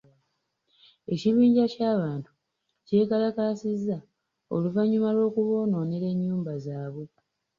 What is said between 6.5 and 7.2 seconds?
zaabwe.